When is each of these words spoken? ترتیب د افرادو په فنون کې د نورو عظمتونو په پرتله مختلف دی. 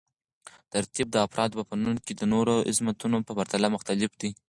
ترتیب 0.73 1.07
د 1.11 1.15
افرادو 1.25 1.57
په 1.59 1.65
فنون 1.69 1.95
کې 2.05 2.13
د 2.15 2.21
نورو 2.33 2.53
عظمتونو 2.69 3.17
په 3.27 3.31
پرتله 3.37 3.67
مختلف 3.75 4.11
دی. 4.21 4.29